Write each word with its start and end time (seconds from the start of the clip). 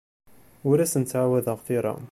Ur 0.69 0.77
asen-ttɛawadeɣ 0.79 1.57
tira. 1.65 1.93